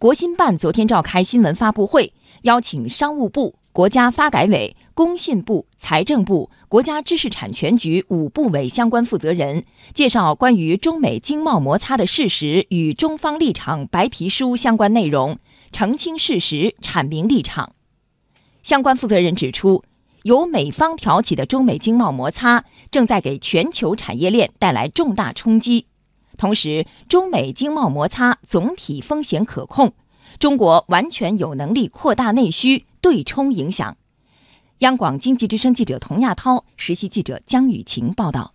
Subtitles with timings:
[0.00, 2.14] 国新办昨天召开新闻发布会，
[2.44, 15.38] 邀请商务部、国家发改委、工信部、财政部、国家知识产权局五部委相关负责人，介绍关于中美经贸摩擦的事实与中方立场白皮书相关内容，
[15.70, 17.74] 澄清事实，阐明立场。
[18.62, 19.84] 相关负责人指出，
[20.22, 25.88] 由美方挑起的中美经贸摩擦正在给全球产业链带来重大冲击。
[26.40, 29.92] 同时，中美经贸摩擦总体风险可控，
[30.38, 33.94] 中国完全有能力扩大内需，对冲影响。
[34.78, 38.54] 央广经济之声记者童亚涛，实习记者江雨晴报道。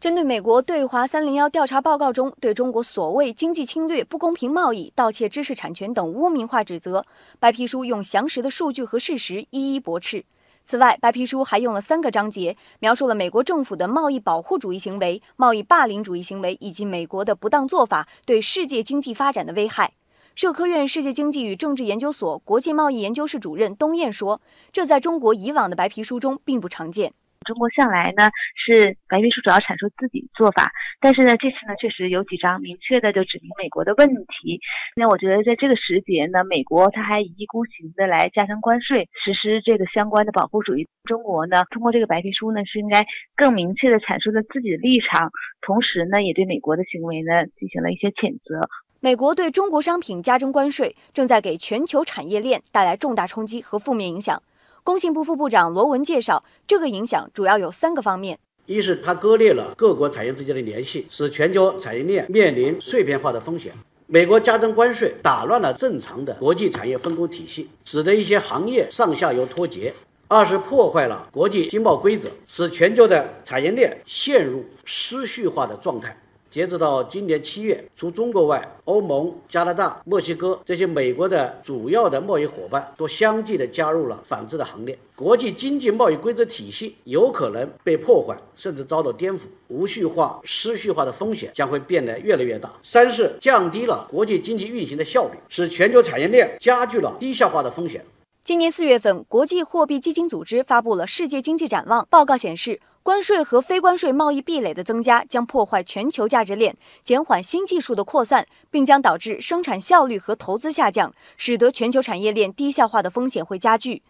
[0.00, 7.04] 针对美国对华“三零幺”调查报告中对中国所谓经济侵略、不公平贸易、盗窃知识产权等污名化指责，
[7.40, 10.24] 白皮书用详实的数据和事实一一驳斥。
[10.70, 19.94] 此外，白皮书还用了三个章节，描述了美国政府的贸易保护主义行为、贸易霸凌主义行为以及美国的不当做法对世界经济发展的危害。
[20.34, 27.14] 社科院世界经济与政治研究所国际贸易研究室主任东燕说：“这在中国以往的白皮书中并不常见。”
[27.46, 34.60] 中国向来呢是白皮书主要阐述自己做法，但是呢这次呢确实有几章明确的就指明美国的问题。
[34.94, 40.86] 那我觉得在这个时节呢，美国它还一意孤行的来加征关税，实施这个相关的保护主义。
[41.04, 45.30] 中国呢通过这个白皮书呢是应该更明确的阐述了自己的立场，
[45.62, 48.68] 同时呢也对美国的行为呢进行了一些谴责。
[49.00, 54.42] 美国对中国商品加征关税，正在给全球产业链带来重大冲击和负面影响。
[54.88, 63.70] 工信部副部长罗文介绍，这个影响主要有三个方面：一是它割裂了各国产业之间的联系，使全球产业链面临碎片化的风险；
[64.06, 69.92] 美国加征关税打乱了正常的国际产业分工体系，使得一些行业上下游脱节；
[70.26, 76.16] 二是破坏了国际经贸规则，使全球的产业链陷入失序化的状态。
[76.50, 84.98] 截止到今年七月，除中国外，欧盟、加拿大、墨西哥这些美国的主要的贸易伙伴都相继的加入了反制的行列。
[85.14, 92.72] 国际经济贸易规则体系有可能被破坏，甚至遭到颠覆，无序化、失序化的风险将会变得越来越大。
[92.82, 98.02] 三是降低了国际经济运行的效率，使全球产业链加剧了低效化的风险。
[98.42, 102.80] 今年四月份，国际货币基金组织发布了《世界经济展望》报告，显示。
[103.08, 114.02] 关税和非关税贸易壁垒的增加将破坏全球价值链，减缓新技术的扩散，并将导致生产效率和投资下降，使得全球产业链低效化的风险会加剧。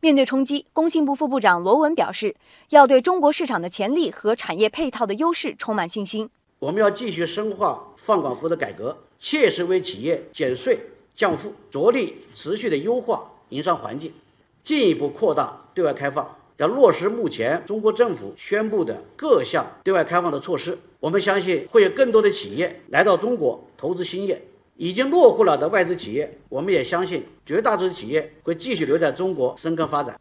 [0.00, 2.34] 面对冲击，工信部副部长罗文表示，
[2.70, 6.30] 要对中国市场的潜力和产业配套的优势充满信心。
[6.58, 10.80] 我们要继续深化放管服的改革，切实为企业减税
[11.14, 14.14] 降负，着力持续的优化营商环境，
[14.64, 16.26] 进一步扩大对外开放。
[16.58, 24.42] 要落实目前中国政府宣布的各项对外开放的措施，我们相信会有更多的企业来到中国投资兴业。
[24.78, 30.20] 已经落户了的外资企业，我们也相信绝大多数企业会继续留在中国深耕发展。